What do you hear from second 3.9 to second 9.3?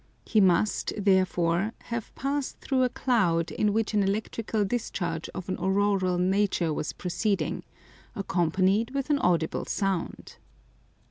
an electrical discharge of an auroral nature was proceeding, accompanied with an